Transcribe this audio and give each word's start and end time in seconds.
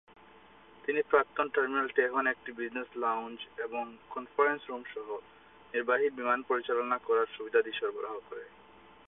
প্রাক্তন 1.09 1.47
টার্মিনালটি 1.49 1.99
এখন 2.01 2.23
একটি 2.27 2.49
বিজনেস 2.51 2.89
লাউঞ্জ 2.95 3.39
এবং 3.57 3.83
কনফারেন্স 4.09 4.61
রুম 4.69 4.83
সহ 4.93 5.07
নির্বাহী 5.73 6.07
বিমান 6.09 6.39
পরিচালনা 6.47 6.97
করার 6.97 7.27
সুবিধাদি 7.37 7.71
সরবরাহ 7.71 8.15
করে। 8.29 8.45